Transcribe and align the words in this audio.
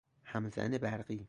همزن 0.23 0.77
برقی 0.77 1.19